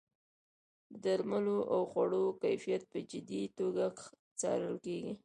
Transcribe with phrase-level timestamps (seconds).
[0.89, 3.83] د درملو او خوړو کیفیت په جدي توګه
[4.39, 5.13] څارل کیږي.